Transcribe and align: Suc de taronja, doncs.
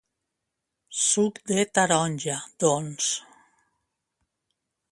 Suc 1.01 1.37
de 1.51 1.67
taronja, 1.79 2.39
doncs. 2.65 3.11